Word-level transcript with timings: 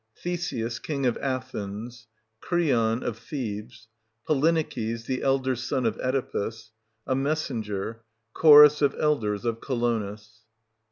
Theseus, 0.17 0.79
King 0.79 1.05
of 1.05 1.15
Athens, 1.21 2.07
Creon, 2.39 3.03
of 3.03 3.19
Thebes. 3.19 3.87
Polyneices, 4.27 5.05
the 5.05 5.21
elder 5.21 5.55
son 5.55 5.85
of 5.85 5.99
Oedipus, 5.99 6.71
A 7.05 7.13
Messenger. 7.13 8.01
Chorus 8.33 8.81
of 8.81 8.95
Elders 8.97 9.45
of 9.45 9.61
Colonus. 9.61 10.39